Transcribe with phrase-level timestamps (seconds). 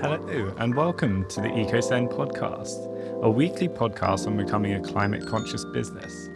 [0.00, 2.86] Hello, and welcome to the EcoSend podcast,
[3.20, 6.30] a weekly podcast on becoming a climate conscious business.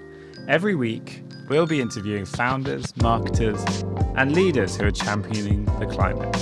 [0.49, 3.63] Every week, we'll be interviewing founders, marketers,
[4.17, 6.33] and leaders who are championing the climate.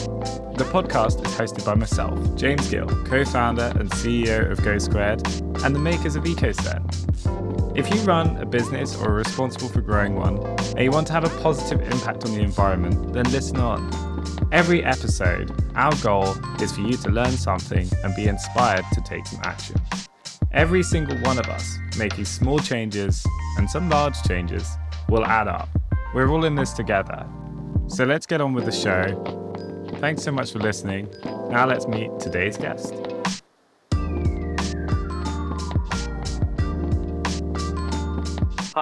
[0.56, 5.74] The podcast is hosted by myself, James Gill, co founder and CEO of GoSquared, and
[5.74, 7.76] the makers of EcoSend.
[7.76, 11.12] If you run a business or are responsible for growing one, and you want to
[11.12, 14.09] have a positive impact on the environment, then listen on.
[14.52, 19.24] Every episode, our goal is for you to learn something and be inspired to take
[19.24, 19.76] some action.
[20.52, 23.24] Every single one of us making small changes
[23.58, 24.68] and some large changes
[25.08, 25.68] will add up.
[26.16, 27.24] We're all in this together.
[27.86, 29.94] So let's get on with the show.
[30.00, 31.08] Thanks so much for listening.
[31.48, 32.92] Now let's meet today's guest.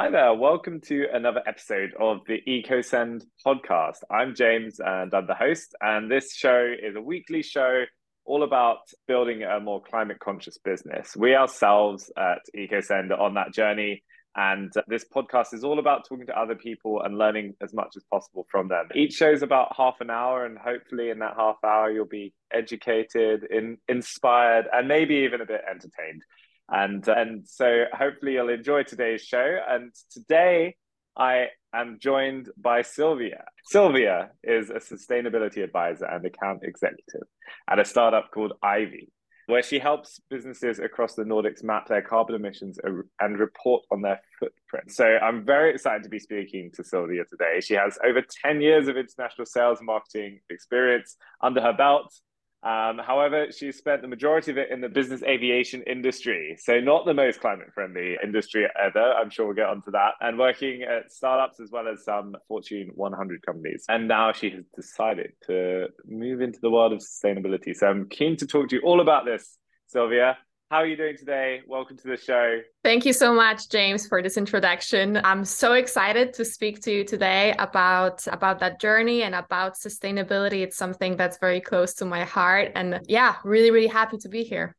[0.01, 3.97] Hi there, welcome to another episode of the EcoSend podcast.
[4.09, 7.83] I'm James and I'm the host, and this show is a weekly show
[8.25, 11.17] all about building a more climate conscious business.
[11.17, 14.05] We ourselves at EcoSend are on that journey,
[14.37, 18.05] and this podcast is all about talking to other people and learning as much as
[18.09, 18.87] possible from them.
[18.95, 22.33] Each show is about half an hour, and hopefully, in that half hour, you'll be
[22.53, 26.23] educated, in, inspired, and maybe even a bit entertained.
[26.69, 29.59] And and so hopefully you'll enjoy today's show.
[29.69, 30.77] And today
[31.17, 33.43] I am joined by Sylwia.
[33.73, 37.27] Sylwia is a sustainability advisor and account executive
[37.69, 39.09] at a startup called EIVEE,
[39.47, 42.79] where she helps businesses across the Nordics map their carbon emissions
[43.21, 44.93] and report on their footprint.
[44.93, 47.61] So I'm very excited to be speaking to Sylwia today.
[47.61, 52.15] She has over 10 years of international sales marketing experience under her belt
[52.63, 56.57] um, however, she spent the majority of it in the business aviation industry.
[56.59, 59.13] So, not the most climate friendly industry ever.
[59.13, 60.15] I'm sure we'll get onto that.
[60.21, 63.85] And working at startups as well as some Fortune 100 companies.
[63.89, 67.77] And now she has decided to move into the world of sustainability.
[67.77, 69.57] So, I'm keen to talk to you all about this,
[69.95, 70.37] Sylwia.
[70.71, 71.63] How are you doing today?
[71.67, 72.61] Welcome to the show.
[72.85, 75.19] Thank you so much, James, for this introduction.
[75.25, 80.61] I'm so excited to speak to you today about about that journey and about sustainability.
[80.63, 84.45] It's something that's very close to my heart, and yeah, really, really happy to be
[84.45, 84.77] here.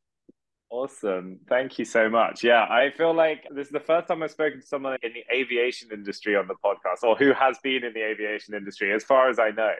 [0.69, 1.39] Awesome.
[1.49, 2.44] Thank you so much.
[2.44, 5.23] Yeah, I feel like this is the first time I've spoken to someone in the
[5.35, 9.28] aviation industry on the podcast, or who has been in the aviation industry, as far
[9.31, 9.73] as I know.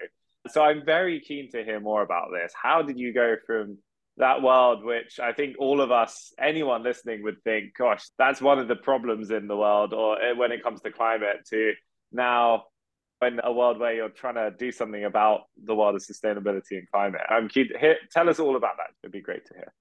[0.48, 2.52] So I'm very keen to hear more about this.
[2.60, 3.78] How did you go from
[4.20, 8.60] that world, which I think all of us, anyone listening would think, gosh, that's one
[8.60, 11.74] of the problems in the world, or eh, when it comes to climate, to
[12.12, 12.66] now
[13.22, 16.90] in a world where you're trying to do something about the world of sustainability and
[16.92, 17.22] climate.
[17.30, 17.50] I'm.
[17.50, 18.92] Hear, tell us all about that.
[19.04, 19.74] It'd be great to hear.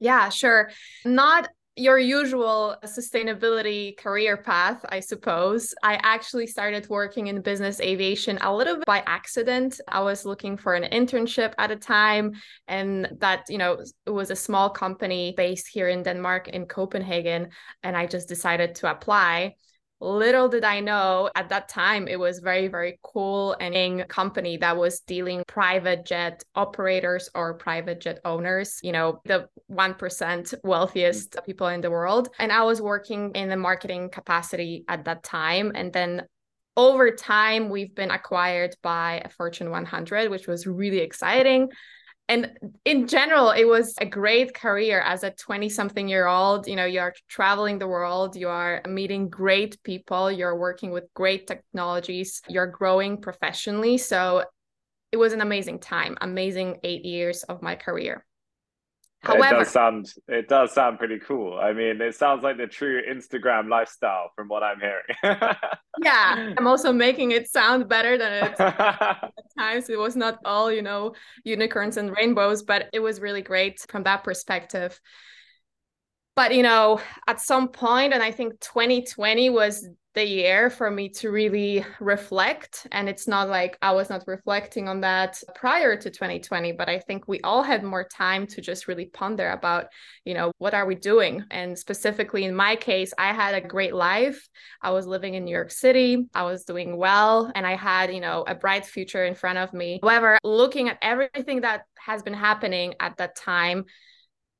[0.00, 0.70] Yeah, sure.
[1.04, 5.74] Not your usual sustainability career path, I suppose.
[5.82, 9.80] I actually started working in business aviation a little bit by accident.
[9.88, 12.32] I was looking for an internship at a time,
[12.68, 17.48] and that, you know, was a small company based here in Denmark, in Copenhagen,
[17.82, 19.54] and I just decided to apply
[20.02, 24.76] little did I know at that time it was very, very cool and company that
[24.76, 31.46] was dealing private jet operators or private jet owners, you know, the 1% wealthiest mm.
[31.46, 32.28] people in the world.
[32.38, 35.72] And I was working in the marketing capacity at that time.
[35.74, 36.26] And then
[36.76, 41.70] over time, we've been acquired by a Fortune 100, which was really exciting
[42.28, 46.76] and in general it was a great career as a 20 something year old you
[46.76, 52.40] know you're traveling the world you are meeting great people you're working with great technologies
[52.48, 54.44] you're growing professionally so
[55.10, 58.24] it was an amazing time amazing 8 years of my career
[59.24, 61.56] However, it does sound it does sound pretty cool.
[61.56, 65.04] I mean, it sounds like the true Instagram lifestyle from what I'm hearing.
[66.02, 68.56] yeah, I'm also making it sound better than it
[69.52, 69.88] times.
[69.88, 71.14] It was not all, you know,
[71.44, 75.00] unicorns and rainbows, but it was really great from that perspective.
[76.34, 81.08] But you know, at some point, and I think 2020 was the year for me
[81.08, 82.86] to really reflect.
[82.92, 86.98] And it's not like I was not reflecting on that prior to 2020, but I
[86.98, 89.86] think we all had more time to just really ponder about,
[90.24, 91.44] you know, what are we doing?
[91.50, 94.46] And specifically in my case, I had a great life.
[94.82, 98.20] I was living in New York City, I was doing well, and I had, you
[98.20, 99.98] know, a bright future in front of me.
[100.02, 103.86] However, looking at everything that has been happening at that time,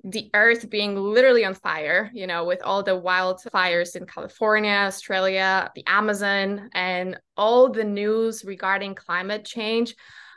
[0.04, 5.70] the earth being literally on fire, you know, with all the wildfires in California, Australia,
[5.74, 9.94] the Amazon, and all the news regarding climate change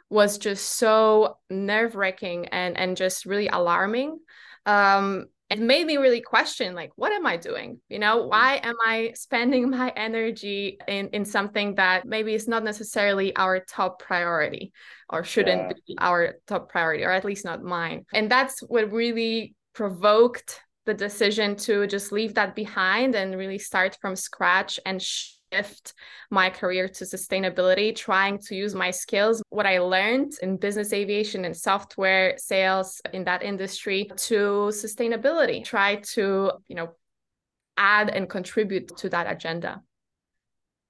[0.10, 4.20] was just so nerve wracking and, and just really alarming.
[4.68, 8.30] Um, it made me really question like what am i doing you know mm.
[8.30, 13.60] why am i spending my energy in in something that maybe is not necessarily our
[13.60, 14.72] top priority
[15.10, 15.74] or shouldn't yeah.
[15.88, 20.94] be our top priority or at least not mine and that's what really provoked the
[20.94, 25.02] decision to just leave that behind and really start from scratch and
[25.54, 25.94] shift
[26.32, 31.46] my career to sustainability, trying to use my skills, what I learned in business aviation
[31.46, 36.96] and software sales in that industry to sustainability, try to, you know,
[37.78, 39.82] add and contribute to that agenda.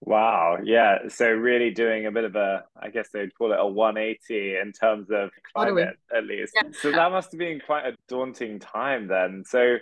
[0.01, 0.59] Wow.
[0.63, 1.07] Yeah.
[1.07, 4.71] So really doing a bit of a, I guess they'd call it a 180 in
[4.71, 6.53] terms of climate, at least.
[6.55, 6.69] Yeah.
[6.79, 9.43] So that must have been quite a daunting time then.
[9.47, 9.77] So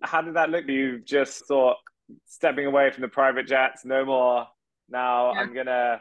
[0.00, 0.66] how did that look?
[0.66, 1.76] You just thought,
[2.26, 4.46] stepping away from the private jets, no more.
[4.88, 5.40] Now yeah.
[5.40, 6.00] I'm gonna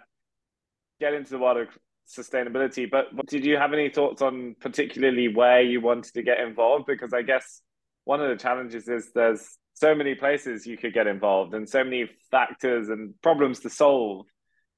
[1.00, 1.67] get into the world of
[2.09, 2.89] sustainability.
[2.89, 6.85] But did you have any thoughts on particularly where you wanted to get involved?
[6.88, 7.61] Because I guess
[8.06, 11.83] one of the challenges is there's so many places you could get involved and so
[11.83, 14.25] many factors and problems to solve.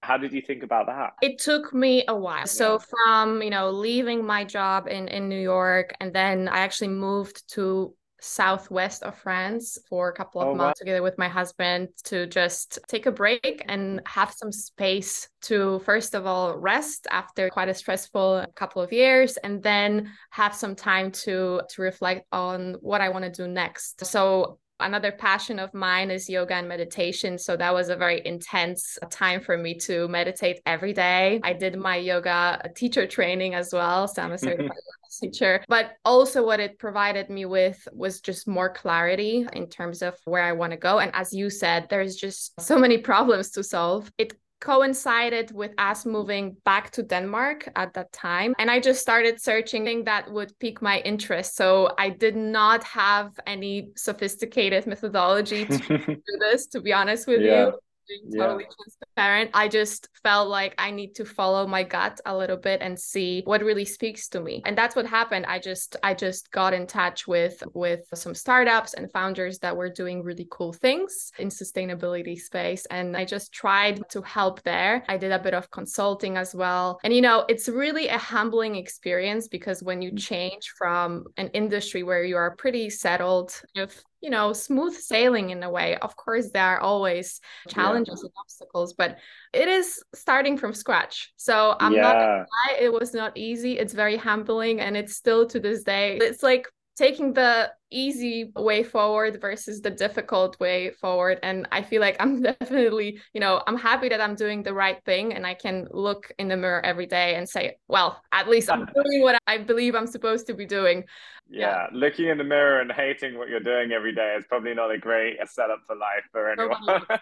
[0.02, 1.12] How did you think about that?
[1.22, 2.48] It took me a while.
[2.48, 6.90] So from, you know, leaving my job in in New York and then I actually
[6.90, 10.84] moved to southwest of France for a couple of oh, months wow.
[10.84, 16.14] together with my husband to just take a break and have some space to first
[16.14, 21.12] of all rest after quite a stressful couple of years and then have some time
[21.12, 24.06] to to reflect on what I want to do next.
[24.06, 27.38] So another passion of mine is yoga and meditation.
[27.38, 31.40] So that was a very intense time for me to meditate every day.
[31.44, 32.30] I did my yoga
[32.64, 34.08] uh, teacher training as well.
[34.08, 34.72] So I'm a certified
[35.20, 35.64] teacher.
[35.68, 40.44] But also, what it provided me with was just more clarity in terms of where
[40.44, 41.00] I want to go.
[41.00, 44.12] And as you said, there's just so many problems to solve.
[44.18, 48.54] It coincided with us moving back to Denmark at that time.
[48.60, 51.58] And I just started searching that would pique my interest.
[51.58, 55.78] So I did not have any sophisticated methodology to
[56.08, 57.66] do this, to be honest with yeah.
[57.66, 57.74] you
[58.12, 58.76] being totally yeah.
[59.16, 59.52] transparent.
[59.54, 63.42] I just felt like I need to follow my gut a little bit and see
[63.46, 64.62] what really speaks to me.
[64.66, 65.46] And that's what happened.
[65.48, 69.90] I just I just got in touch with with some startups and founders that were
[69.90, 75.04] doing really cool things in sustainability space and I just tried to help there.
[75.08, 77.00] I did a bit of consulting as well.
[77.04, 80.20] And you know, it's really a humbling experience because when you mm.
[80.20, 85.64] change from an industry where you are pretty settled, if you know smooth sailing in
[85.64, 88.28] a way of course there are always challenges yeah.
[88.28, 89.18] and obstacles but
[89.54, 92.02] it is starting from scratch so i'm yeah.
[92.02, 96.18] not lie, it was not easy it's very humbling and it's still to this day
[96.22, 101.40] it's like taking the easy way forward versus the difficult way forward.
[101.44, 105.04] And i feel like i'm definitely you know i'm happy that i'm doing the right
[105.06, 108.70] thing and i can look in the mirror every day and say well at least
[108.70, 111.04] i'm doing what i believe i'm supposed to be doing.
[111.50, 111.88] Yeah, yeah.
[111.92, 114.98] looking in the mirror and hating what you're doing every day is probably not a
[114.98, 117.02] great setup for life for anyone.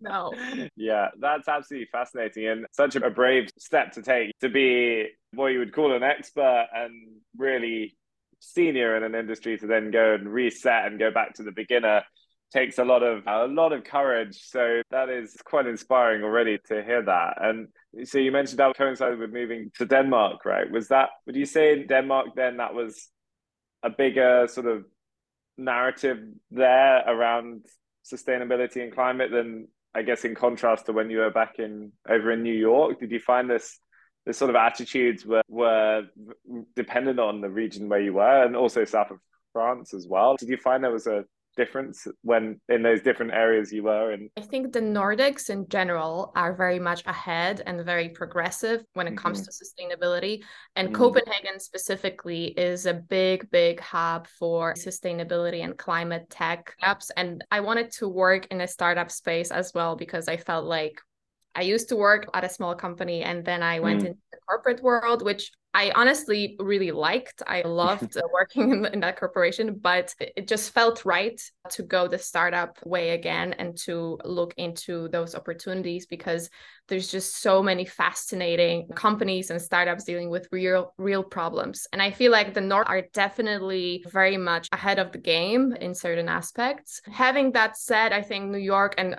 [0.00, 0.34] No.
[0.76, 5.60] Yeah that's absolutely fascinating and such a brave step to take to be what you
[5.60, 6.92] would call an expert and
[7.38, 7.96] really
[8.40, 12.02] senior in an industry to then go and reset and go back to the beginner
[12.54, 14.38] takes a lot of a lot of courage.
[14.42, 17.34] So that is quite inspiring already to hear that.
[17.40, 17.68] And
[18.04, 20.70] so you mentioned that coincided with moving to denmark right?
[20.70, 23.08] Was that would you say in denmark then that was
[23.82, 24.84] a bigger sort of
[25.58, 26.18] narrative
[26.50, 27.66] there around
[28.04, 32.32] sustainability and climate than i guess in contrast to when you were back in over
[32.32, 33.00] in new york?
[33.00, 33.78] Did you find this
[34.26, 36.02] the sort of attitudes were, were
[36.76, 39.18] dependent on the region where you were and also south of
[39.52, 40.36] France as well.
[40.36, 41.24] Did you find there was a
[41.56, 44.28] difference when in those different areas you were in?
[44.36, 49.10] I think the Nordics in general are very much ahead and very progressive when it
[49.10, 49.18] mm-hmm.
[49.18, 50.42] comes to sustainability.
[50.76, 50.96] And mm-hmm.
[50.96, 57.10] Copenhagen specifically is a big, big hub for sustainability and climate tech apps.
[57.16, 61.00] And I wanted to work in a startup space as well because I felt like
[61.54, 64.06] I used to work at a small company and then I went mm.
[64.06, 67.42] into the corporate world, which I honestly really liked.
[67.48, 72.18] I loved working in, in, that corporation, but it just felt right to go the
[72.18, 76.48] startup way again and to look into those opportunities because
[76.86, 81.88] there's just so many fascinating companies and startups dealing with real real problems.
[81.92, 85.94] And I feel like the North are definitely very much ahead of the game in
[85.94, 87.00] certain aspects.
[87.10, 89.16] Having that said, I think New York and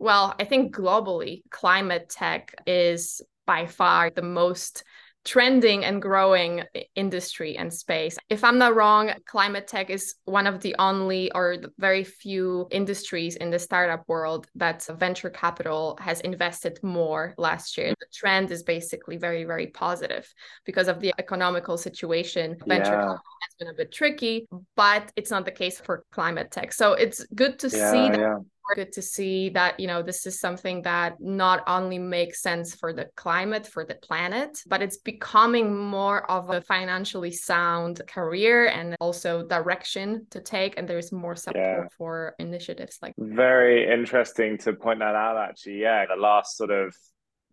[0.00, 4.82] well, I think globally, climate tech is by far the most
[5.26, 6.62] trending and growing
[6.94, 8.16] industry and space.
[8.30, 12.66] If I'm not wrong, climate tech is one of the only or the very few
[12.70, 17.90] industries in the startup world that venture capital has invested more last year.
[17.90, 20.32] The trend is basically very, very positive
[20.64, 22.56] because of the economical situation.
[22.66, 23.08] Venture yeah.
[23.08, 26.72] has been a bit tricky, but it's not the case for climate tech.
[26.72, 28.18] So it's good to yeah, see that.
[28.18, 28.38] Yeah
[28.74, 32.92] good to see that you know this is something that not only makes sense for
[32.92, 38.96] the climate for the planet but it's becoming more of a financially sound career and
[39.00, 41.88] also direction to take and there's more support yeah.
[41.96, 46.94] for initiatives like very interesting to point that out actually yeah the last sort of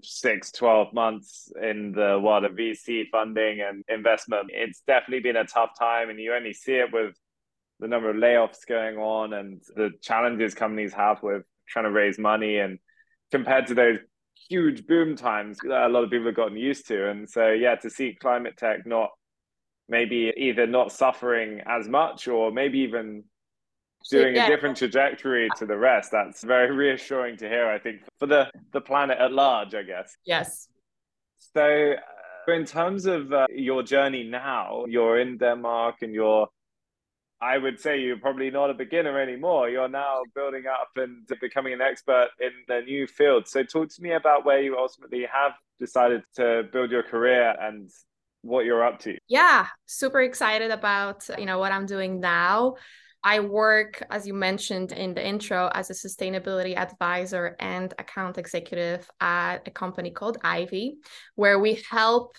[0.03, 5.45] six 12 months in the world of vc funding and investment it's definitely been a
[5.45, 7.15] tough time and you only see it with
[7.79, 12.17] the number of layoffs going on and the challenges companies have with trying to raise
[12.17, 12.79] money and
[13.31, 13.99] compared to those
[14.49, 17.09] huge boom times that a lot of people have gotten used to.
[17.09, 19.11] And so yeah to see climate tech not
[19.89, 23.23] maybe either not suffering as much or maybe even
[24.09, 24.45] doing yeah.
[24.45, 28.49] a different trajectory to the rest that's very reassuring to hear i think for the
[28.73, 30.15] the planet at large i guess.
[30.25, 30.67] Yes.
[31.55, 36.47] So uh, in terms of uh, your journey now you're in denmark and you're
[37.41, 39.69] I would say you're probably not a beginner anymore.
[39.69, 43.47] You're now building up and becoming an expert in the new field.
[43.47, 47.89] So, talk to me about where you ultimately have decided to build your career and
[48.41, 49.17] what you're up to.
[49.27, 52.75] Yeah, super excited about you know what I'm doing now.
[53.23, 59.09] I work, as you mentioned in the intro, as a sustainability advisor and account executive
[59.19, 60.93] at a company called EIVEE,
[61.35, 62.35] where we help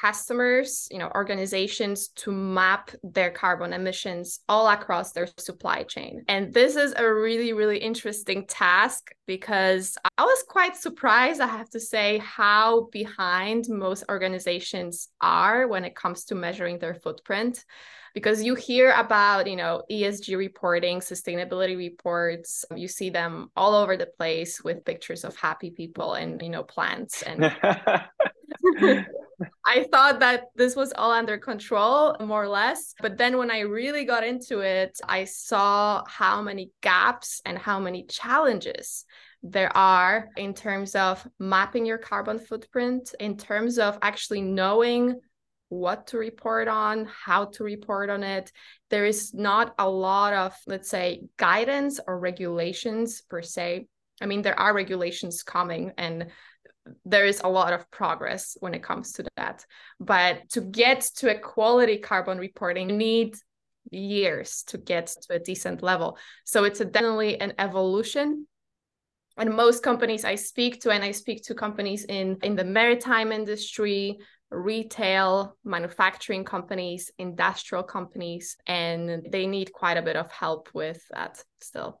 [0.00, 6.24] customers, you know, organizations to map their carbon emissions all across their supply chain.
[6.28, 11.70] And this is a really, really interesting task because I was quite surprised, I have
[11.70, 17.64] to say, how behind most organizations are when it comes to measuring their footprint
[18.14, 23.94] because you hear about you know esg reporting sustainability reports you see them all over
[23.94, 27.54] the place with pictures of happy people and you know plants and
[29.64, 32.94] I thought that this was all under control, more or less.
[33.00, 37.78] But then when I really got into it, I saw how many gaps and how
[37.78, 39.04] many challenges
[39.42, 45.20] there are in terms of mapping your carbon footprint, in terms of actually knowing
[45.68, 48.52] what to report on, how to report on it.
[48.90, 53.88] There is not a lot of, let's say, guidance or regulations per se.
[54.20, 56.28] I mean, there are regulations coming and
[57.04, 59.64] there is a lot of progress when it comes to that.
[60.00, 63.36] But to get to a quality carbon reporting, you need
[63.90, 66.18] years to get to a decent level.
[66.44, 68.46] So it's definitely an evolution.
[69.36, 73.32] And most companies I speak to, and I speak to companies in, in the maritime
[73.32, 74.18] industry,
[74.50, 81.42] retail, manufacturing companies, industrial companies, and they need quite a bit of help with that
[81.60, 82.00] still.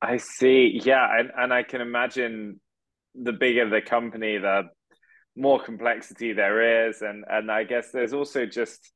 [0.00, 0.80] I see.
[0.84, 1.08] Yeah.
[1.18, 2.60] And, and I can imagine
[3.22, 4.64] the bigger the company, the
[5.36, 7.02] more complexity there is.
[7.02, 8.92] And, and I guess there's also just,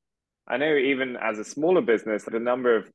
[0.48, 2.90] I know even as a smaller business, the number of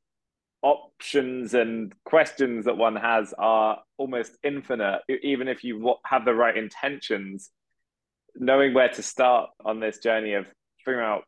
[0.62, 6.58] options and questions that one has are almost infinite, even if you have the right
[6.58, 7.52] intentions.
[8.36, 10.46] Knowing where to start on this journey of
[10.86, 11.24] figuring out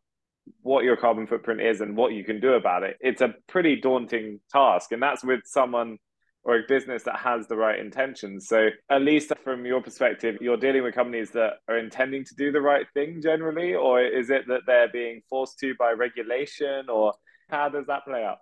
[0.61, 3.75] what your carbon footprint is and what you can do about it, it's a pretty
[3.79, 4.91] daunting task.
[4.91, 5.97] And that's with someone
[6.43, 8.47] or a business that has the right intentions.
[8.47, 12.51] So, at least from your perspective, you're dealing with companies that are intending to do
[12.51, 17.13] the right thing generally, or is it that they're being forced to by regulation, or
[17.49, 18.37] how does that play out?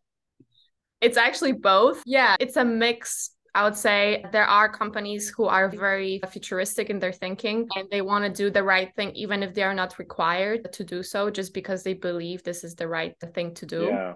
[1.01, 2.01] It's actually both.
[2.06, 3.32] Yeah, it's a mix.
[3.56, 8.04] I would say there are companies who are very futuristic in their thinking and they
[8.04, 11.32] want to do the right thing, even if they are not required to do so,
[11.32, 13.86] just because they believe this is the right thing to do.
[13.86, 14.13] Yeah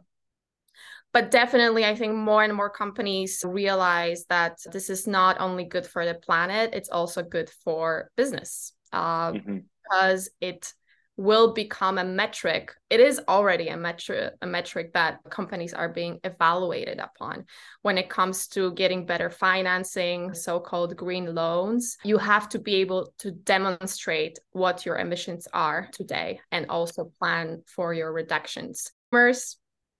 [1.13, 5.85] but definitely i think more and more companies realize that this is not only good
[5.85, 9.57] for the planet it's also good for business uh, mm-hmm.
[9.83, 10.73] because it
[11.17, 12.73] will become a metric.
[12.89, 17.45] It is already a metric a metric that companies are being evaluated upon.
[17.81, 23.13] When it comes to getting better financing so-called green loans you have to be able
[23.19, 28.91] to demonstrate what your emissions are today and also plan for your reductions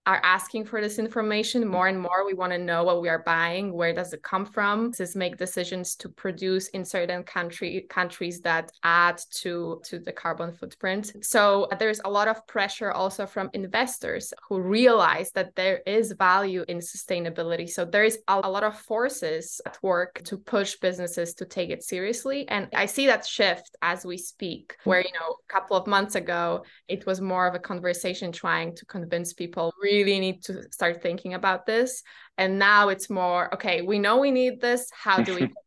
[0.08, 2.26] are asking for this information more and more.
[2.26, 4.92] We want to know what we are buying, where does it come from?
[4.98, 10.54] This make decisions to produce in certain country countries that add to to the carbon
[10.54, 11.14] footprint.
[11.22, 16.66] So there's a lot of pressure also from investors who realize that there is value
[16.68, 17.70] in sustainability.
[17.70, 21.70] So there is a, a lot of forces at work to push businesses to take
[21.70, 22.48] it seriously.
[22.48, 26.16] And I see that shift as we speak, where you know a couple of months
[26.16, 31.02] ago it was more of a conversation trying to convince people really need to start
[31.02, 32.04] thinking about this.
[32.38, 34.90] And now it's more, okay, we know we need this.
[34.92, 35.52] How do we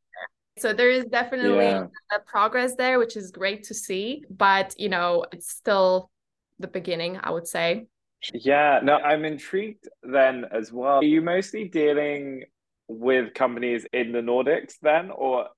[0.59, 1.87] So there is definitely yeah.
[2.15, 4.23] a progress there, which is great to see.
[4.31, 6.11] But you know, it's still
[6.59, 7.87] the beginning, I would say.
[8.33, 10.99] Yeah, no, I'm intrigued then as well.
[10.99, 12.45] Are you mostly dealing
[12.89, 15.49] with companies in the Nordics then, or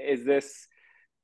[0.00, 0.68] is this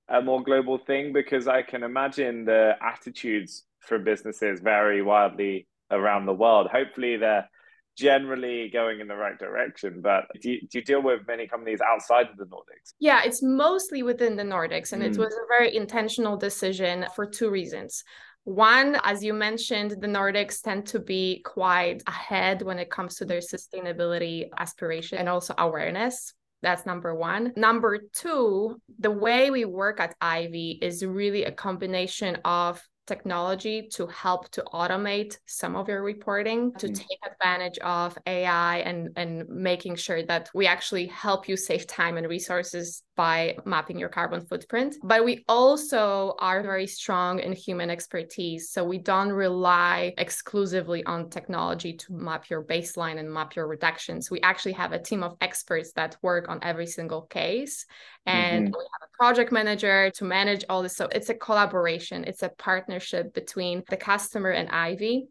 [0.08, 1.12] a more global thing?
[1.12, 6.68] Because I can imagine the attitudes for businesses vary wildly around the world.
[6.72, 7.48] Hopefully, they're
[7.96, 10.00] generally going in the right direction.
[10.02, 12.94] But do you, do you deal with many companies outside of the Nordics?
[12.98, 14.92] Yeah, it's mostly within the Nordics.
[14.92, 15.06] And mm.
[15.06, 18.02] it was a very intentional decision for two reasons.
[18.44, 23.26] One, as you mentioned, the Nordics tend to be quite ahead when it comes to
[23.26, 26.32] their sustainability aspiration and also awareness.
[26.62, 27.52] That's number one.
[27.56, 34.06] Number two, the way we work at EIVEE is really a combination of technology to
[34.06, 36.94] help to automate some of your reporting to mm-hmm.
[36.94, 42.16] take advantage of AI and and making sure that we actually help you save time
[42.18, 47.90] and resources by mapping your carbon footprint but we also are very strong in human
[47.90, 48.70] expertise.
[48.70, 54.30] So we don't rely exclusively on technology to map your baseline and map your reductions.
[54.30, 57.86] We actually have a team of experts that work on every single case.
[58.26, 58.78] And mm-hmm.
[58.78, 60.96] we have a project manager to manage all this.
[60.96, 62.24] So it's a collaboration.
[62.24, 65.26] It's a partnership between the customer and EIVEE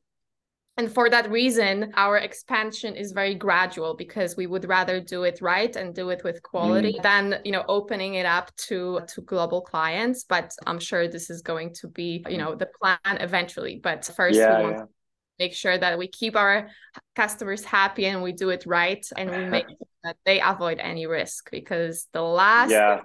[0.77, 5.41] and for that reason our expansion is very gradual because we would rather do it
[5.41, 7.03] right and do it with quality mm.
[7.03, 11.41] than you know opening it up to to global clients but i'm sure this is
[11.41, 14.83] going to be you know the plan eventually but first yeah, we want yeah.
[14.83, 14.89] to
[15.39, 16.69] make sure that we keep our
[17.15, 21.05] customers happy and we do it right and we make sure that they avoid any
[21.07, 22.99] risk because the last yeah.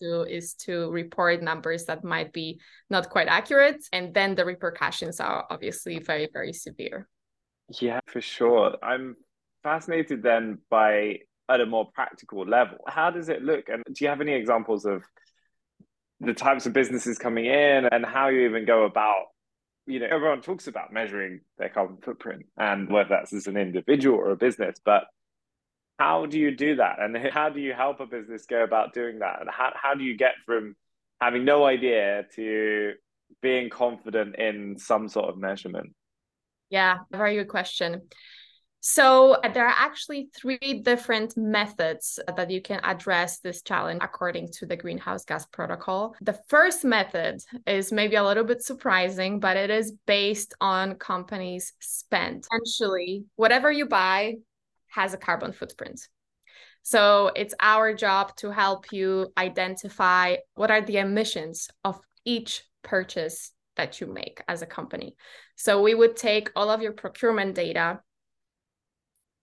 [0.00, 3.84] Do is to report numbers that might be not quite accurate.
[3.92, 7.08] And then the repercussions are obviously very very severe.
[7.80, 8.76] Yeah for sure.
[8.82, 9.16] I'm
[9.62, 13.68] fascinated then by at a more practical level how does it look?
[13.68, 15.02] And do you have any examples of
[16.20, 19.26] the types of businesses coming in and how you even go about
[19.86, 24.18] you know everyone talks about measuring their carbon footprint and whether that's as an individual
[24.18, 25.04] or a business but
[25.98, 29.20] how do you do that and how do you help a business go about doing
[29.20, 30.74] that and how, how do you get from
[31.20, 32.92] having no idea to
[33.40, 35.94] being confident in some sort of measurement
[36.70, 38.02] yeah very good question
[38.86, 44.48] so uh, there are actually three different methods that you can address this challenge according
[44.58, 46.14] to the greenhouse gas protocol.
[46.20, 51.72] The first method is maybe a little bit surprising, but it is based on companies'
[51.80, 52.44] spend.
[52.52, 54.34] Essentially, whatever you buy
[54.94, 56.00] has a carbon footprint.
[56.82, 63.52] So it's our job to help you identify what are the emissions of each purchase
[63.76, 65.16] that you make as a company.
[65.56, 68.00] So we would take all of your procurement data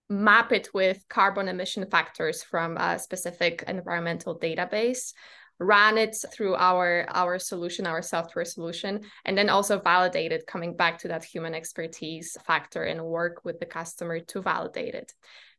[0.08, 5.14] map it with carbon emission factors from a specific environmental database
[5.62, 10.76] run it through our our solution our software solution and then also validate it coming
[10.76, 15.12] back to that human expertise factor and work with the customer to validate it.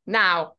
[0.05, 0.53] Now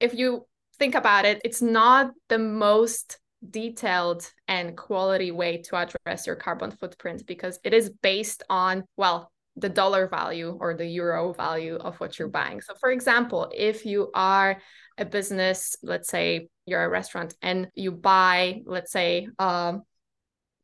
[0.00, 0.46] if you
[0.78, 6.70] think about it it's not the most detailed and quality way to address your carbon
[6.70, 11.96] footprint because it is based on well the dollar value or the euro value of
[11.96, 12.60] what you're buying.
[12.60, 14.60] So, for example, if you are
[14.98, 19.82] a business, let's say you're a restaurant and you buy, let's say, um,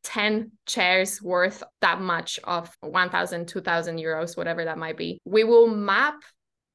[0.05, 5.69] 10 chairs worth that much of 1000 2000 euros whatever that might be we will
[5.69, 6.17] map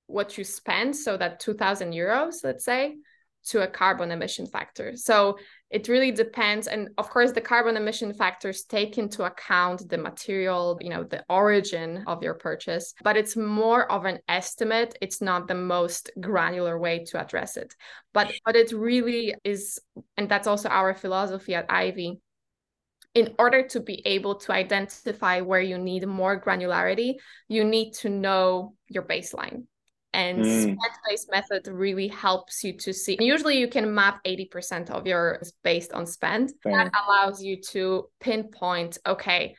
[0.06, 2.96] what you spend so that 2000 euros let's say
[3.48, 4.96] to a carbon emission factor.
[4.96, 5.38] So
[5.70, 6.68] it really depends.
[6.68, 11.26] And of course, the carbon emission factors take into account the material, you know, the
[11.30, 14.98] origin of your purchase, but it's more of an estimate.
[15.02, 17.76] It's not the most granular way to address it.
[18.14, 19.80] But but it really is,
[20.16, 22.20] and that's also our philosophy at EIVEE
[23.14, 27.16] in order to be able to identify where you need more granularity,
[27.48, 29.64] you need to know your baseline
[30.18, 30.62] and mm.
[30.62, 35.94] spend-based method really helps you to see usually you can map 80% of your based
[35.94, 36.74] on spend Fair.
[36.74, 39.56] that allows you to pinpoint okay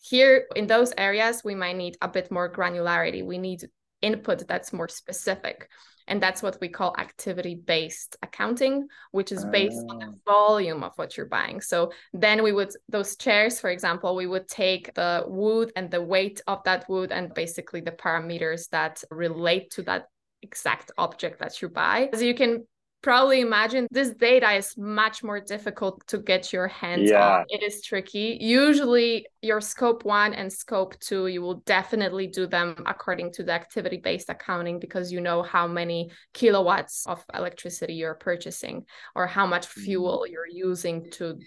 [0.00, 3.24] here in those areas, we might need a bit more granularity.
[3.24, 3.68] We need
[4.00, 5.68] input that's more specific.
[6.08, 10.32] And that's what we call activity based accounting, which is based on the ah.
[10.32, 11.60] volume of what you're buying.
[11.60, 16.02] So then we would, those chairs, for example, we would take the wood and the
[16.02, 20.06] weight of that wood and basically the parameters that relate to that
[20.42, 22.08] exact object that you buy.
[22.12, 22.66] As you can
[23.02, 27.38] probably imagine this data is much more difficult to get your hands yeah.
[27.38, 27.44] on.
[27.48, 28.38] It is tricky.
[28.40, 33.52] Usually, your scope one and scope two, you will definitely do them according to the
[33.52, 38.84] activity based accounting because you know how many kilowatts of electricity you're purchasing
[39.14, 39.82] or how much mm-hmm.
[39.82, 41.38] fuel you're using to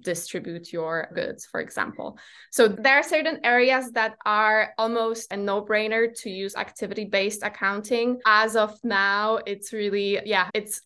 [0.00, 2.18] distribute your goods, for example.
[2.50, 8.20] So there are certain areas that are almost a no-brainer to use activity-based accounting.
[8.26, 10.82] As of now, it's really, yeah, it's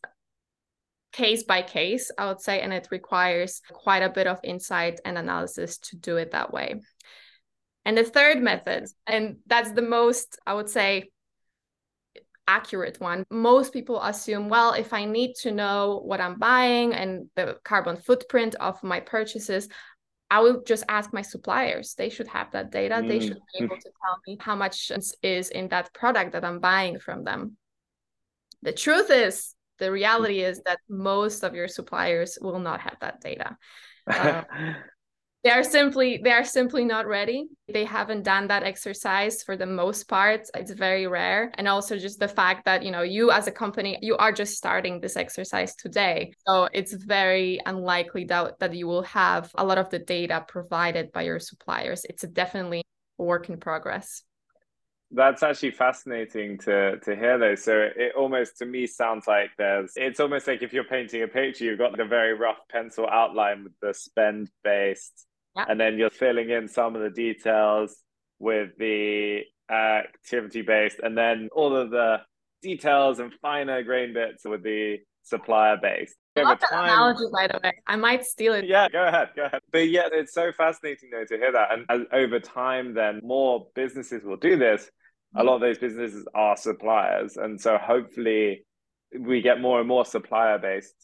[1.12, 5.16] case by case, I would say, and it requires quite a bit of insight and
[5.16, 6.82] analysis to do it that way.
[7.84, 11.10] And the third method, and that's the most, I would say,
[12.48, 13.24] accurate one.
[13.30, 17.96] Most people assume, well, if I need to know what I'm buying and the carbon
[17.96, 19.68] footprint of my purchases,
[20.30, 21.94] I will just ask my suppliers.
[21.94, 22.96] They should have that data.
[22.96, 23.08] Mm.
[23.08, 24.90] They should be able to tell me how much
[25.22, 27.56] is in that product that I'm buying from them.
[28.62, 33.20] The truth is, the reality is that most of your suppliers will not have that
[33.20, 33.56] data.
[34.08, 34.44] Uh,
[35.46, 37.46] they are simply they are simply not ready.
[37.72, 40.40] They haven't done that exercise for the most part.
[40.56, 41.52] It's very rare.
[41.54, 44.56] And also just the fact that you know you as a company you are just
[44.56, 46.32] starting this exercise today.
[46.48, 51.12] So it's very unlikely that, that you will have a lot of the data provided
[51.12, 52.04] by your suppliers.
[52.10, 52.82] It's definitely
[53.20, 54.24] a work in progress.
[55.12, 57.54] That's actually fascinating to to hear though.
[57.54, 61.28] So it almost to me sounds like there's it's almost like if you're painting a
[61.28, 65.24] picture you've got the very rough pencil outline with the spend based
[65.56, 65.64] yeah.
[65.68, 67.96] and then you're filling in some of the details
[68.38, 69.40] with the
[69.70, 72.18] uh, activity based, and then all of the
[72.62, 76.14] details and finer grain bits with the supplier based.
[76.36, 77.72] I love that time, analogy, by the way.
[77.86, 78.66] I might steal it.
[78.66, 79.60] Yeah, go ahead, go ahead.
[79.72, 81.72] But yeah, it's so fascinating though to hear that.
[81.72, 84.90] And as, over time, then more businesses will do this.
[85.34, 88.64] A lot of those businesses are suppliers, and so hopefully
[89.18, 90.94] we get more and more supplier based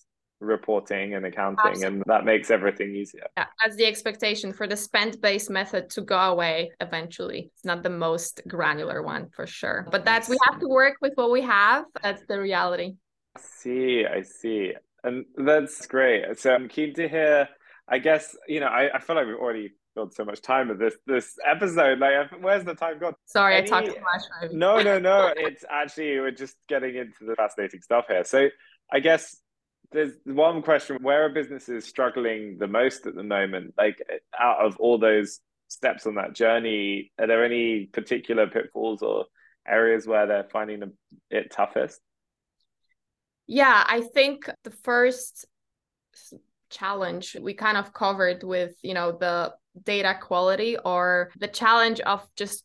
[0.42, 1.98] reporting and accounting Absolutely.
[1.98, 6.00] and that makes everything easier yeah that's the expectation for the spend based method to
[6.00, 10.61] go away eventually it's not the most granular one for sure but that's we have
[10.61, 12.94] to work with what we have that's the reality
[13.37, 14.72] I see i see
[15.05, 17.48] and that's great so i'm keen to hear
[17.88, 20.78] i guess you know i, I feel like we've already filled so much time with
[20.78, 21.98] this this episode.
[21.98, 23.14] Like, where's the time gone?
[23.26, 23.66] Sorry, Any...
[23.66, 24.52] I talked too much.
[24.52, 25.33] No, no, no.
[25.37, 28.24] it's actually we're just getting into the fascinating stuff here.
[28.24, 28.48] So,
[28.90, 29.37] I guess
[29.92, 33.74] there's one question where are businesses struggling the most at the moment?
[33.76, 34.02] Like
[34.38, 35.40] out of all those
[35.72, 39.24] steps on that journey are there any particular pitfalls or
[39.66, 40.83] areas where they're finding
[41.31, 42.00] it toughest?
[43.46, 45.46] Yeah i think the first
[46.70, 49.52] challenge we kind of covered with you know the
[49.85, 52.64] data quality or the challenge of just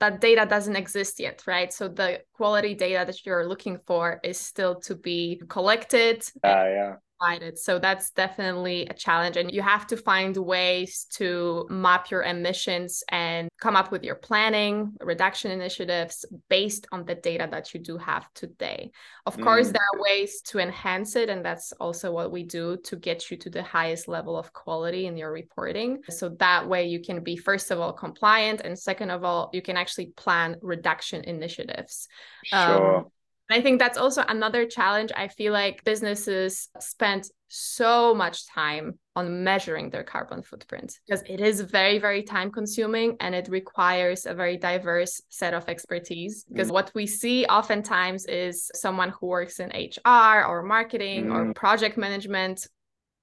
[0.00, 1.72] that data doesn't exist yet, right?
[1.72, 6.22] So the quality data that you're looking for is still to be collected.
[6.44, 7.58] Uh, yeah provided.
[7.58, 9.36] So that's definitely a challenge.
[9.36, 14.14] And you have to find ways to map your emissions and come up with your
[14.14, 18.90] planning, reduction initiatives based on the data that you do have today.
[19.26, 19.44] Of mm.
[19.44, 21.28] course, there are ways to enhance it.
[21.28, 25.06] And that's also what we do to get you to the highest level of quality
[25.06, 26.02] in your reporting.
[26.08, 28.62] So that way you can be, first of all, compliant.
[28.62, 32.08] And second of all, you can actually plan reduction initiatives.
[32.44, 32.98] Sure.
[32.98, 33.06] Um,
[33.50, 35.10] I think that's also another challenge.
[35.16, 41.40] I feel like businesses spend so much time on measuring their carbon footprint because it
[41.40, 46.44] is very, very time consuming and it requires a very diverse set of expertise.
[46.44, 46.74] Because mm.
[46.74, 51.34] what we see oftentimes is someone who works in HR or marketing mm.
[51.34, 52.66] or project management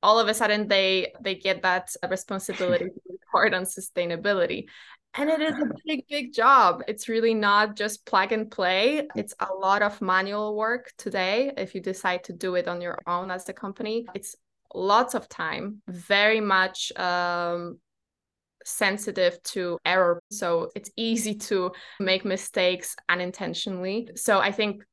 [0.03, 4.65] all of a sudden they they get that responsibility to report on sustainability
[5.17, 6.83] and it is a big big job.
[6.87, 9.07] It's really not just plug and play.
[9.15, 12.97] It's a lot of manual work today if you decide to do it on your
[13.07, 14.05] own as a company.
[14.13, 14.35] It's
[14.73, 17.79] lots of time very much um,
[18.65, 20.21] sensitive to error.
[20.31, 24.09] So it's easy to make mistakes unintentionally.
[24.15, 24.83] So i think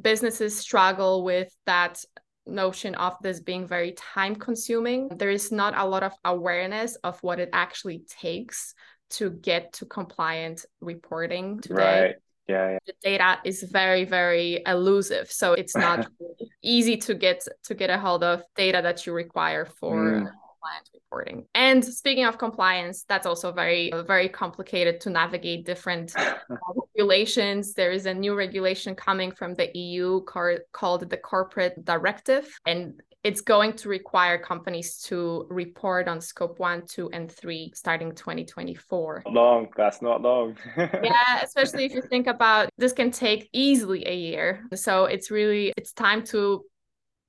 [0.00, 2.02] businesses struggle with that
[2.46, 5.08] notion of this being very time consuming.
[5.08, 8.74] There is not a lot of awareness of what it actually takes
[9.10, 12.00] to get to compliant reporting today.
[12.00, 12.14] Right.
[12.48, 12.78] Yeah, yeah.
[12.86, 15.30] The data is very, very elusive.
[15.30, 16.08] So it's not
[16.62, 20.30] easy to get to get a hold of data that you require for mm.
[20.60, 21.46] compliant reporting.
[21.54, 26.12] And speaking of compliance, that's also very very complicated to navigate different
[26.96, 27.74] regulations.
[27.74, 33.42] There is a new regulation coming from the EU called the Corporate Directive, and it's
[33.42, 39.24] going to require companies to report on scope one, two, and three starting 2024.
[39.26, 40.56] Long, that's not long.
[40.76, 44.64] yeah, especially if you think about this can take easily a year.
[44.74, 46.64] So it's really it's time to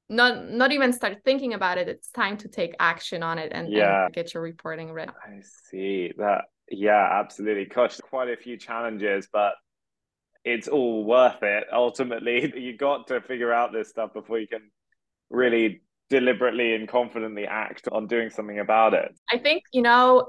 [0.08, 1.90] not not even start thinking about it.
[1.90, 4.06] It's time to take action on it and, yeah.
[4.06, 5.12] and get your reporting ready.
[5.26, 6.46] I see that.
[6.70, 7.66] Yeah, absolutely.
[7.66, 9.56] Gosh, quite a few challenges, but
[10.46, 11.66] it's all worth it.
[11.72, 14.72] Ultimately, you got to figure out this stuff before you can
[15.32, 19.18] really deliberately and confidently act on doing something about it.
[19.32, 20.28] I think, you know,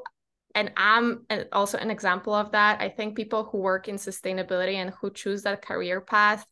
[0.55, 2.81] and I'm also an example of that.
[2.81, 6.47] I think people who work in sustainability and who choose that career path,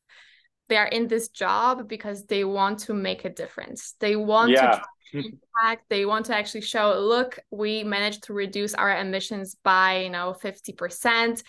[0.69, 3.95] they are in this job because they want to make a difference.
[4.01, 4.81] They want yeah.
[5.13, 5.85] to impact.
[5.89, 10.35] They want to actually show, look, we managed to reduce our emissions by, you know,
[10.43, 11.43] 50%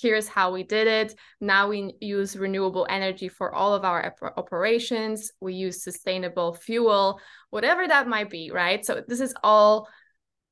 [0.00, 1.14] here's how we did it.
[1.40, 5.32] Now we use renewable energy for all of our operations.
[5.40, 8.84] We use sustainable fuel whatever that might be right?
[8.84, 9.88] So this is all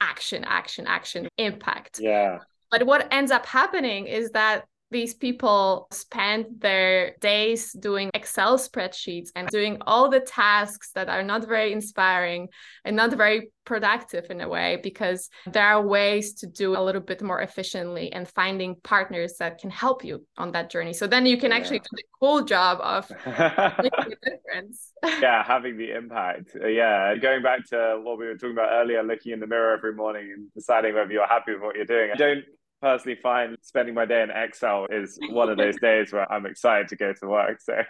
[0.00, 2.00] action action action impact.
[2.00, 2.38] Yeah.
[2.70, 9.28] But what ends up happening is that these people spend their days doing Excel spreadsheets
[9.36, 12.48] and doing all the tasks that are not very inspiring
[12.84, 17.02] and not very productive in a way because there are ways to do a little
[17.02, 20.94] bit more efficiently and finding partners that can help you on that journey.
[20.94, 21.58] So then you can yeah.
[21.58, 24.92] actually do the cool job of making a difference.
[25.20, 26.56] yeah, having the impact.
[26.56, 29.74] Uh, yeah, going back to what we were talking about earlier, looking in the mirror
[29.74, 32.10] every morning and deciding whether you're happy with what you're doing.
[32.10, 32.44] I don't
[32.80, 36.88] personally find spending my day in Excel is one of those days where I'm excited
[36.88, 37.60] to go to work.
[37.60, 37.82] So,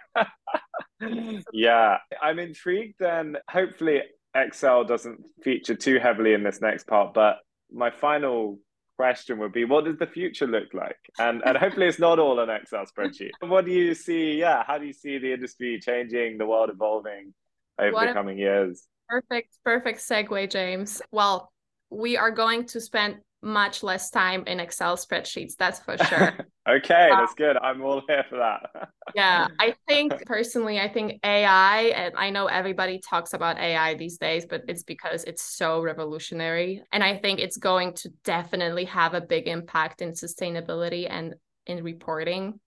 [1.52, 3.00] yeah, I'm intrigued.
[3.00, 4.02] And hopefully,
[4.34, 7.14] Excel doesn't feature too heavily in this next part.
[7.14, 7.38] But
[7.70, 8.58] my final
[8.98, 12.40] question would be what does the future look like and and hopefully it's not all
[12.40, 16.36] an excel spreadsheet what do you see yeah how do you see the industry changing
[16.36, 17.32] the world evolving
[17.78, 21.52] over what the coming years perfect perfect segue james well
[21.90, 26.36] we are going to spend much less time in Excel spreadsheets, that's for sure.
[26.68, 27.56] okay, uh, that's good.
[27.56, 28.88] I'm all here for that.
[29.14, 34.18] yeah, I think personally, I think AI, and I know everybody talks about AI these
[34.18, 36.82] days, but it's because it's so revolutionary.
[36.92, 41.34] And I think it's going to definitely have a big impact in sustainability and
[41.66, 42.58] in reporting.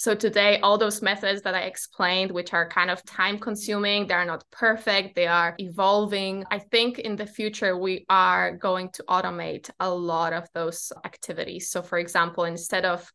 [0.00, 4.24] So today, all those methods that I explained, which are kind of time consuming, they're
[4.24, 6.42] not perfect, they are evolving.
[6.50, 11.70] I think in the future, we are going to automate a lot of those activities.
[11.70, 13.12] So, for example, instead of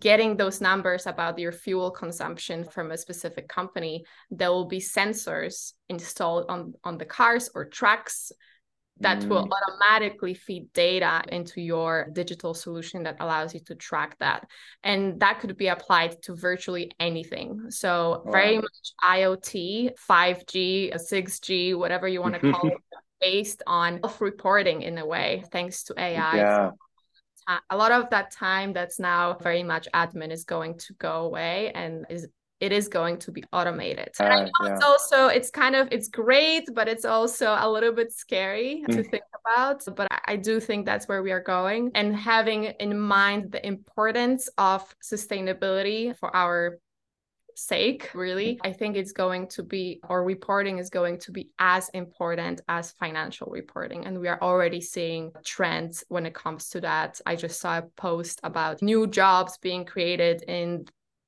[0.00, 5.74] getting those numbers about your fuel consumption from a specific company, there will be sensors
[5.90, 8.32] installed on, on the cars or trucks
[9.00, 9.28] that mm.
[9.28, 14.46] will automatically feed data into your digital solution that allows you to track that.
[14.82, 17.70] And that could be applied to virtually anything.
[17.70, 18.32] So, wow.
[18.32, 22.78] very much IoT, 5G, 6G, whatever you want to call it,
[23.20, 26.36] based on self reporting in a way, thanks to AI.
[26.36, 26.70] Yeah.
[27.70, 31.72] a lot of that time that's now very much admin is going to go away
[31.74, 32.28] and is
[32.62, 34.10] it is going to be automated.
[34.20, 34.74] Uh, I know yeah.
[34.74, 38.94] it's also it's kind of it's great, but it's also a little bit scary mm.
[38.94, 39.84] to think about.
[39.96, 44.48] But I do think that's where we are going, and having in mind the importance
[44.58, 46.78] of sustainability for our
[47.54, 51.90] sake really i think it's going to be or reporting is going to be as
[51.90, 57.20] important as financial reporting and we are already seeing trends when it comes to that
[57.26, 60.86] i just saw a post about new jobs being created in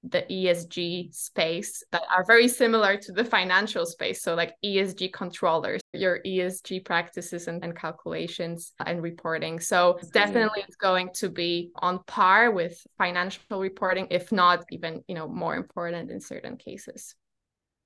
[0.08, 4.22] the ESG space that are very similar to the financial space.
[4.22, 9.60] So, like ESG controllers, your ESG practices and, and calculations and reporting.
[9.60, 15.14] So, definitely it's going to be on par with financial reporting, if not even, you
[15.14, 17.14] know, more important in certain cases.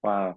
[0.03, 0.37] Wow.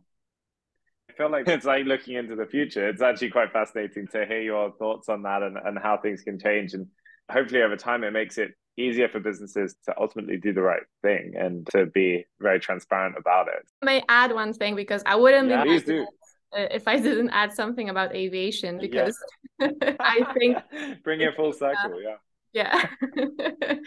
[1.10, 2.88] I feel like it's like looking into the future.
[2.88, 6.40] It's actually quite fascinating to hear your thoughts on that and, and how things can
[6.40, 6.74] change.
[6.74, 6.88] And
[7.30, 11.34] hopefully over time it makes it easier for businesses to ultimately do the right thing
[11.38, 13.64] and to be very transparent about it.
[13.82, 16.08] I may add one thing because I wouldn't yeah, be do.
[16.54, 19.18] if I didn't add something about aviation because
[19.62, 20.58] I think
[21.04, 22.16] bring it full circle, yeah.
[22.54, 22.86] Yeah.
[23.16, 23.76] yeah.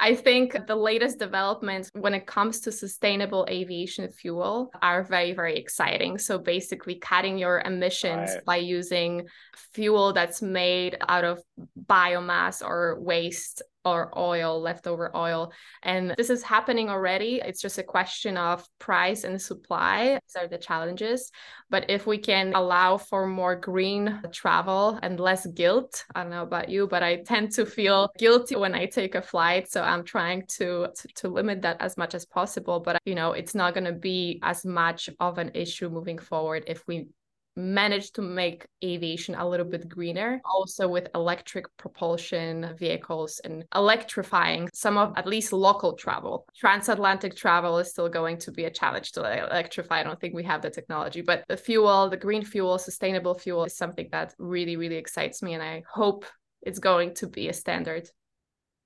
[0.00, 5.56] I think the latest developments when it comes to sustainable aviation fuel are very, very
[5.56, 6.18] exciting.
[6.18, 8.44] So basically, cutting your emissions right.
[8.44, 9.28] by using
[9.72, 11.40] fuel that's made out of
[11.86, 15.52] biomass or waste or oil, leftover oil.
[15.82, 17.40] And this is happening already.
[17.44, 20.18] It's just a question of price and supply.
[20.26, 21.30] These are the challenges.
[21.70, 26.42] But if we can allow for more green travel and less guilt, I don't know
[26.42, 29.70] about you, but I tend to feel guilty when I take a flight.
[29.70, 32.80] So I'm trying to to, to limit that as much as possible.
[32.80, 36.64] But you know, it's not going to be as much of an issue moving forward
[36.66, 37.08] if we
[37.56, 44.68] managed to make aviation a little bit greener, also with electric propulsion vehicles and electrifying
[44.74, 46.46] some of at least local travel.
[46.56, 50.00] Transatlantic travel is still going to be a challenge to electrify.
[50.00, 53.64] I don't think we have the technology, but the fuel, the green fuel, sustainable fuel
[53.64, 55.54] is something that really, really excites me.
[55.54, 56.24] And I hope
[56.62, 58.08] it's going to be a standard.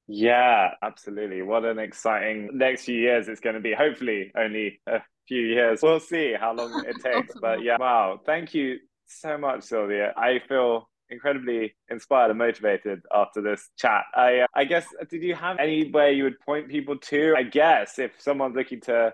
[0.07, 1.43] Yeah, absolutely.
[1.43, 3.75] What an exciting next few years it's going to be.
[3.75, 4.81] Hopefully, only
[5.29, 5.81] few years.
[5.83, 7.35] We'll see how long it takes.
[7.41, 8.21] but yeah, wow.
[8.25, 10.13] Thank you so much, Sylwia.
[10.17, 14.05] I feel incredibly inspired and motivated after this chat.
[14.15, 17.35] I uh, I guess did you have anywhere you would point people to?
[17.37, 19.13] I guess if someone's looking to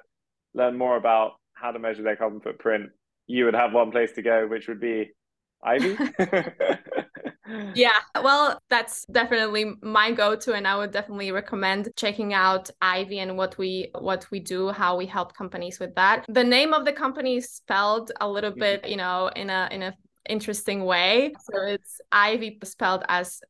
[0.55, 2.91] learn more about how to measure their carbon footprint,
[3.27, 5.11] you would have one place to go, which would be
[5.65, 6.79] EIVEE.
[7.75, 13.37] yeah, well, that's definitely my go-to, and I would definitely recommend checking out EIVEE and
[13.37, 16.25] what we what we do, how we help companies with that.
[16.29, 18.61] The name of the company is spelled a little mm-hmm.
[18.61, 19.95] bit, you know, in a in a
[20.29, 21.33] interesting way.
[21.51, 23.41] So it's EIVEE spelled as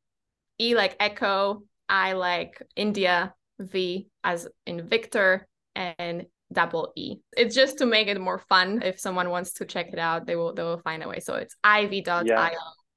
[0.61, 7.17] E like Echo, I like India, V as in Victor, and double E.
[7.37, 8.83] It's just to make it more fun.
[8.83, 11.21] If someone wants to check it out, they will they will find a way.
[11.21, 12.25] So it's eivee.io.
[12.25, 12.51] Yeah.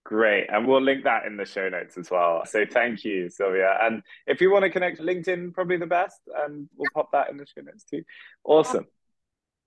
[0.08, 0.48] Great.
[0.50, 2.44] And we'll link that in the show notes as well.
[2.46, 3.86] So thank you, Sylwia.
[3.86, 6.22] And if you want to connect LinkedIn, probably the best.
[6.46, 8.04] And we'll pop that in the show notes too.
[8.46, 8.88] Awesome.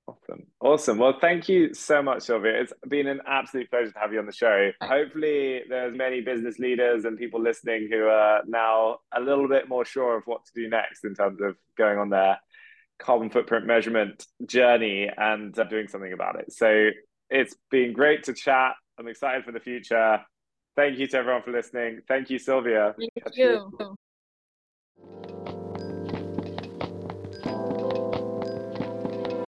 [0.08, 0.46] Awesome.
[0.58, 0.96] Awesome.
[0.96, 2.62] Well, thank you so much, Sylwia.
[2.62, 4.70] It's been an absolute pleasure to have you on the show.
[4.80, 9.84] Hopefully, there's many business leaders and people listening who are now a little bit more
[9.84, 12.38] sure of what to do next in terms of going on their
[12.98, 16.50] carbon footprint measurement journey and doing something about it.
[16.50, 16.88] So
[17.28, 18.72] it's been great to chat.
[19.00, 20.20] I'm excited for the future.
[20.76, 22.00] Thank you to everyone for listening.
[22.06, 22.94] Thank you, Sylwia.
[23.24, 23.70] Thank you.